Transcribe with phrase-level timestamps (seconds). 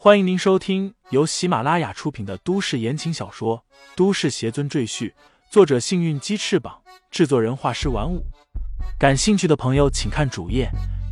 [0.00, 3.64] 欢迎您收听由喜马拉雅出品的都市言情小说
[3.96, 5.10] 《都市邪尊赘婿》，
[5.50, 8.24] 作者：幸运鸡翅膀，制作人：画师玩五。
[8.96, 10.70] 感兴趣的朋友，请看主页，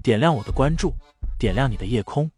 [0.00, 0.94] 点亮我的关注，
[1.36, 2.30] 点亮你的夜空。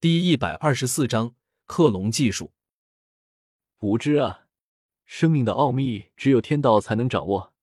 [0.00, 1.34] 第一百二十四章
[1.66, 2.52] 克隆技术。
[3.80, 4.42] 无知啊！
[5.04, 7.53] 生命的奥秘只有天道才能掌握，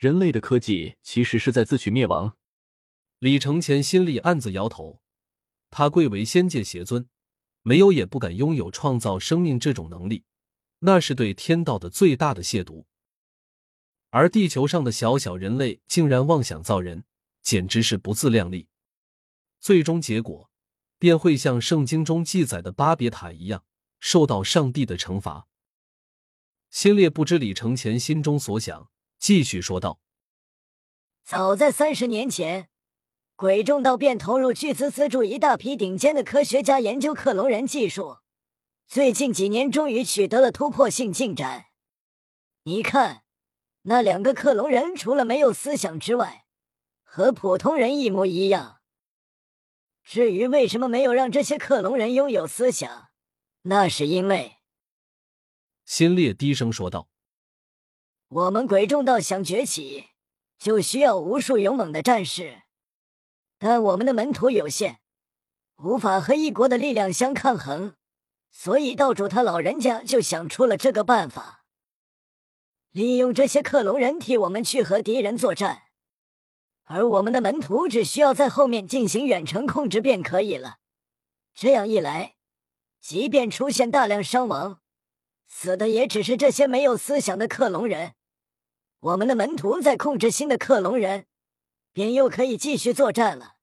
[0.00, 2.34] 人类的科技其实是在自取灭亡。
[3.18, 5.02] 李承前心里暗自摇头，
[5.68, 7.06] 他贵为仙界邪尊，
[7.60, 10.24] 没有也不敢拥有创造生命这种能力，
[10.78, 12.86] 那是对天道的最大的亵渎。
[14.08, 17.04] 而地球上的小小人类竟然妄想造人，
[17.42, 18.68] 简直是不自量力。
[19.60, 20.50] 最终结果
[20.98, 23.66] 便会像圣经中记载的巴别塔一样，
[23.98, 25.46] 受到上帝的惩罚。
[26.70, 30.00] 心烈不知李承前心中所想，继续说道
[31.22, 32.70] ：“早在三十年前，
[33.36, 38.16] 鬼众道便投入巨资资助一大批顶尖的科学家研究克隆人技术，
[38.86, 41.66] 最近几年终于取得了突破性进展。
[42.62, 43.24] 你看，
[43.82, 46.46] 那两个克隆人除了没有思想之外，
[47.02, 48.80] 和普通人一模一样。
[50.02, 53.10] 至于为什么没有让这些克隆人拥有思想，
[53.62, 54.56] 那是因为……”
[55.84, 57.10] 新烈低声说道
[58.30, 60.10] ：“我们鬼众道想崛起，
[60.56, 62.62] 就需要无数勇猛的战士，
[63.58, 64.98] 但我们的门徒有限，
[65.78, 67.96] 无法和一国的力量相抗衡，
[68.52, 71.64] 所以道主他老人家就想出了这个办法，
[72.92, 75.82] 利用这些克隆人替我们去和敌人作战，
[76.84, 80.76] 而我们的门徒只需要在后面进行远程控制便可以了。
[81.52, 82.36] 这样一来，
[83.00, 84.78] 即便出现大量伤亡。”
[85.52, 88.14] 死的也只是这些没有思想的克隆人，
[89.00, 91.24] 我们的门徒在控制新的克隆人，
[91.94, 93.56] 便又可以继续作战了。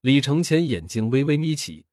[0.00, 1.86] 李承前眼睛微微眯起，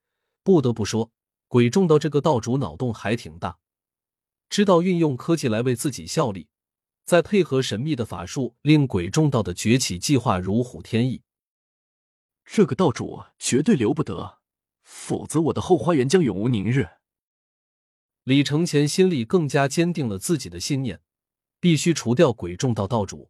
[0.44, 1.12] 不得不说，
[1.48, 3.58] 鬼众道这个道主脑洞还挺大，
[4.48, 6.48] 知道运用科技来为自己效力，
[7.04, 11.24] 再配合神秘的法术，令鬼众道的崛起计划如虎添翼。
[12.46, 14.38] 这个道主绝对留不得，
[14.84, 16.90] 否则我的后花园将永无宁日。
[18.24, 21.02] 李承前心里更加坚定了自己的信念，
[21.60, 23.30] 必须除掉鬼众道道主。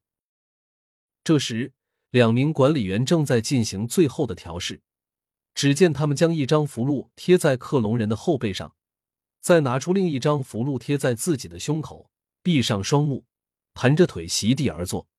[1.24, 1.74] 这时，
[2.12, 4.82] 两名管理员正在进行最后的调试。
[5.56, 8.76] 只见他们将一张符箓贴在克隆人的后背上，
[9.42, 12.10] 再拿出另一张符箓贴在自己的胸口，
[12.42, 13.26] 闭上双目，
[13.74, 15.10] 盘着腿席地而坐。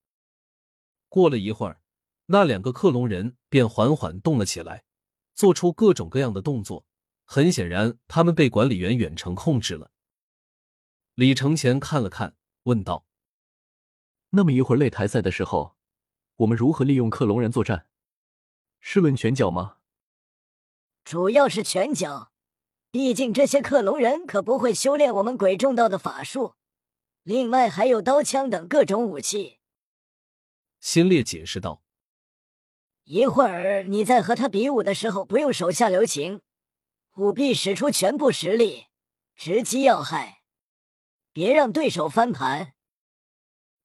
[1.09, 1.83] 过了一会儿，
[2.27, 4.85] 那两个克隆人便缓缓动了起来，
[5.35, 6.87] 做出各种各样的动作。
[7.27, 9.91] 很显然，他们被管理员远程控制了。
[11.15, 12.35] 李承前看了看，
[12.71, 13.05] 问道
[14.31, 15.77] ：“那么一会儿擂台赛的时候，
[16.37, 17.89] 我们如何利用克隆人作战？
[18.79, 19.79] 是论拳脚吗
[21.05, 22.31] ？”“主要是拳脚，
[22.93, 26.55] 毕竟这些克隆人可不会修炼我们鬼众道的法术。
[27.25, 29.59] 另外还有刀枪等各种武器。”
[30.79, 31.83] 心烈解释道
[33.05, 36.41] ：“一会儿你在和他比武的时候，不用手下留情。”
[37.19, 38.87] 务必使出全部实力，
[39.35, 40.40] 直击要害，
[41.41, 42.75] 别让对手翻盘。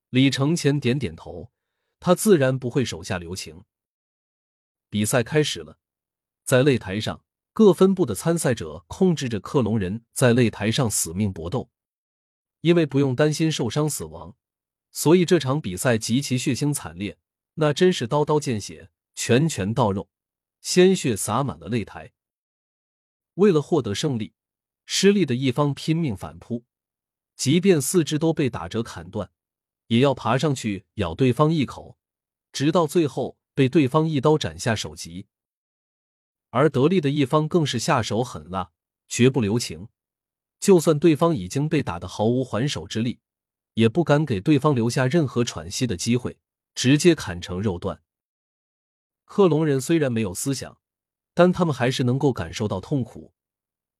[0.10, 1.54] 李承前点点头，
[2.02, 3.64] 他自然不会手下留情。
[4.90, 5.80] 比赛开始了，
[6.44, 7.24] 在擂台上，
[7.54, 11.72] 各分部的参赛者控制着克隆人在擂台上死命搏斗。
[12.60, 14.36] 因为不用担心受伤死亡，
[14.92, 17.18] 所以这场比赛极其血腥惨烈，
[17.54, 20.10] 那真是刀刀见血，拳拳到肉，
[20.60, 22.12] 鲜血洒满了擂台。
[23.36, 24.34] 为了获得胜利，
[24.86, 26.66] 失利的一方拼命反扑，
[27.36, 29.30] 即便四肢都被打折砍断，
[29.88, 31.98] 也要爬上去咬对方一口，
[32.52, 35.28] 直到最后被对方一刀斩下首级。
[36.50, 38.72] 而得利的一方更是下手狠辣，
[39.08, 39.90] 绝不留情，
[40.60, 43.20] 就算对方已经被打得毫无还手之力，
[43.74, 46.40] 也不敢给对方留下任何喘息的机会，
[46.74, 48.02] 直接砍成肉段。
[49.26, 50.78] 克隆人虽然没有思想。
[51.38, 53.34] 但他们还是能够感受到痛苦，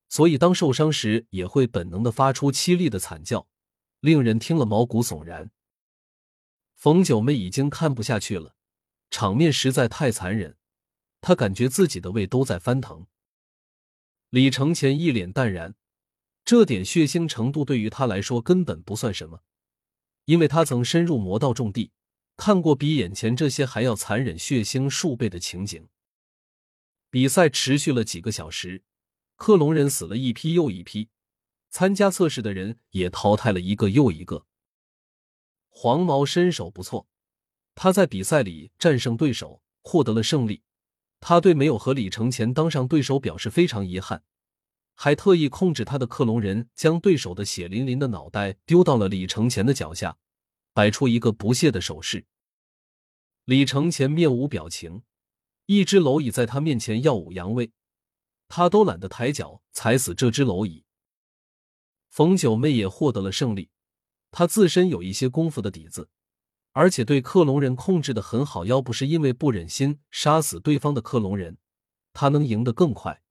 [0.08, 3.48] 所以当受伤时也会本能的发出凄厉的惨叫，
[4.00, 5.52] 令人听了毛骨悚然。
[6.74, 8.56] 冯九妹已经看不下去了，
[9.10, 10.58] 场面实在太残忍，
[11.22, 13.08] 她感觉自己的胃都在翻腾。
[14.30, 15.76] 李承前一脸淡然，
[16.44, 19.42] 这点血腥程度对于他来说根本不算什么，
[20.26, 21.92] 因为他曾深入魔道重地，
[22.36, 25.88] 看过比眼前这些还要残忍血腥数倍的情景。
[27.10, 28.84] 比赛持续了几个小时，
[29.36, 31.10] 克隆人死了一批又一批，
[31.70, 34.46] 参加测试的人也淘汰了一个又一个。
[35.70, 37.08] 黄毛身手不错，
[37.76, 40.64] 他在比赛里战胜对手，获得了胜利。
[41.20, 44.24] 他对没有和李承前当上对手表示非常遗憾，
[44.94, 50.18] 还特意控制他的克隆人将对手的血淋淋的脑袋丢到了李承前的脚下，
[50.72, 52.26] 摆出一个不屑的手势。
[53.44, 55.04] 李承前面无表情，
[55.66, 57.72] 一只蝼蚁在他面前耀武扬威，
[58.48, 60.86] 他都懒得抬脚踩死这只蝼蚁。
[62.10, 63.70] 冯九妹也获得了胜利，
[64.32, 66.10] 她自身有一些功夫的底子。
[66.72, 71.58] 而且对克隆人控制的很好，要不是因为不忍心杀死对方的克隆人，
[72.12, 73.22] 他能赢得更快。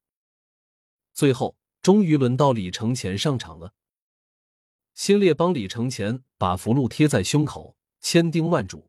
[1.12, 3.75] 最后，终于轮到李承前上场了。
[4.94, 8.88] 新烈帮李承前把符箓贴在胸口，千叮万嘱：“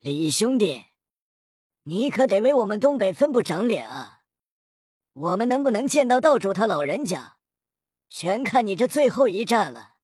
[0.00, 0.86] 李兄弟，
[1.84, 4.19] 你可得为我们东北分部长脸啊！
[5.12, 7.36] 我们能不能见到道主他老人家，
[8.08, 9.94] 全看你这最后一战了。”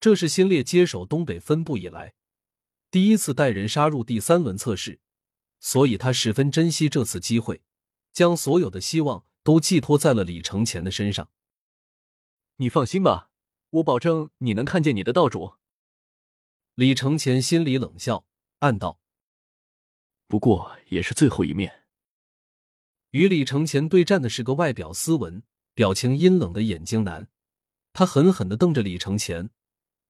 [0.00, 2.14] 这是新烈接手东北分部以来
[2.90, 5.00] 第一次带人杀入第三轮测试，
[5.58, 7.62] 所以他十分珍惜这次机会，
[8.12, 11.30] 将所有的希望都寄托在了李承前的身上。
[12.56, 13.30] 你放心吧，
[13.70, 15.54] 我保证你能看见你的道主。
[16.74, 18.24] 李承前心里冷笑，
[18.60, 18.98] 暗道
[20.26, 21.79] ：“不过也是最后一面。”
[23.10, 25.42] 与李承前对战的是个外表斯文、
[25.74, 27.28] 表情阴冷的眼睛男，
[27.92, 29.50] 他狠狠的瞪着李承前。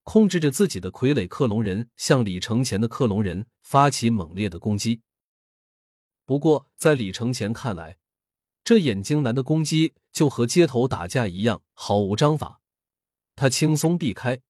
[0.03, 5.03] 控制着自己的傀儡克隆人向李承前的克隆人发起猛烈的攻击。
[6.25, 7.99] 不过，在李承前看来，
[8.65, 12.61] 这眼睛男的攻击就和街头打架一样毫无章法。
[13.37, 14.41] 他轻松避开，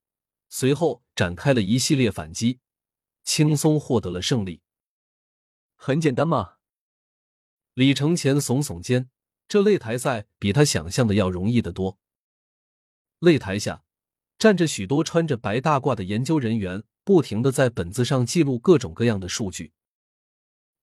[0.49, 2.61] 随后展开了一系列反击，
[3.25, 4.63] 轻松获得了胜利。
[5.75, 6.55] 很简单嘛？
[7.75, 9.11] 李承前耸耸肩，
[9.49, 11.99] 这擂台赛比他想象的要容易得多。
[13.21, 13.85] 擂台下。
[14.39, 19.75] 站着许多穿着白大褂的研究人员，不停的在本子上记录各种各样的数据。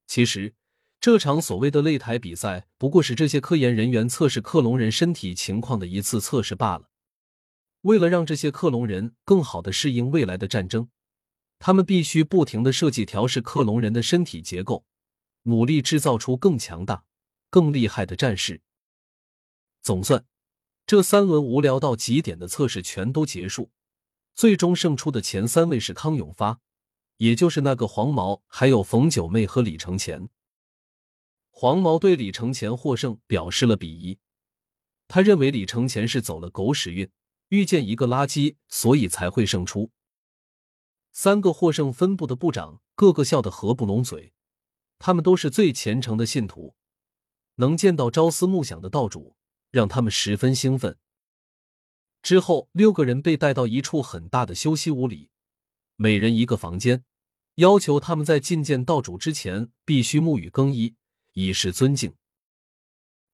[0.06, 0.54] 其实，
[1.02, 6.92] 这场所谓的擂台比赛，不过是这些科研人员测试克隆人身体情况的一次测试罢了。
[7.82, 10.90] 为了让这些克隆人更好的适应未来的战争，
[11.58, 14.86] 他们必须不停的设计调试克隆人的身体结构，
[15.48, 17.04] 努力制造出更强大、
[17.50, 18.62] 更厉害的战士。
[19.82, 20.26] 总算。
[20.86, 23.72] 这三轮无聊到极点的测试全都结束，
[24.34, 26.62] 最终胜出的前三位是康永发，
[27.18, 30.30] 也就是那个黄毛，还有冯九妹和李承前。
[31.50, 34.18] 黄毛对李承前获胜表示了鄙夷，
[35.10, 37.12] 他认为李承前是走了狗屎运，
[37.50, 39.92] 遇见一个垃圾，所以才会胜出。
[41.12, 44.32] 三个获胜分部的部长个个笑得合不拢嘴，
[45.00, 46.76] 他们都是最虔诚的信徒，
[47.56, 49.36] 能见到朝思暮想的道主。
[49.70, 50.98] 让他们十分兴奋。
[52.22, 55.30] 之后，六个人被带到一处很大的休息屋里，
[55.98, 57.04] 每人一个房间，
[57.56, 60.96] 要求他们在觐见道主之前必须沐浴更衣，
[61.34, 62.16] 以示尊敬。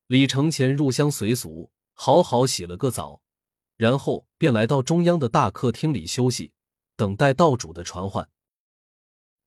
[0.07, 3.21] 李承前入乡随俗，好好洗了个澡，
[3.77, 6.51] 然后便来到中央的大客厅里休息，
[6.95, 8.27] 等待道主的传唤。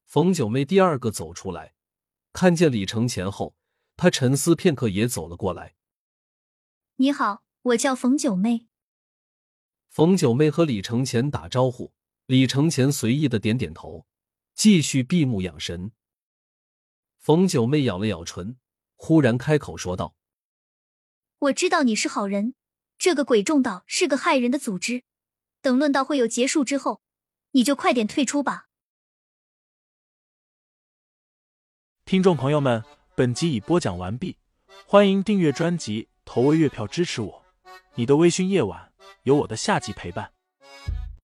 [0.06, 1.74] 冯九妹第二个走出来，
[2.36, 3.56] 看见李承前后，
[3.96, 5.74] 他沉思片刻，也走了过来。
[6.96, 8.66] 你好，我叫冯九妹。
[9.88, 11.94] 冯九妹和李承前打招呼，
[12.26, 14.06] 李承前随意的点点头，
[14.54, 15.92] 继续闭目养神。
[17.16, 18.58] 冯九妹咬了咬唇，
[18.96, 20.14] 忽然开口说道
[21.40, 22.54] ：“我知道你是好人，
[22.98, 25.04] 这个鬼众岛是个害人的组织。
[25.62, 27.00] 等论道会有结束之后，
[27.52, 28.65] 你就快点退出吧。”
[32.06, 32.84] 听众朋友们，
[33.16, 34.36] 本集已播讲完毕，
[34.86, 36.06] 欢迎订阅专辑。
[36.24, 37.42] 投喂月票支持我，
[37.96, 38.92] 你的微醺夜晚
[39.24, 40.30] 有我的下集陪伴。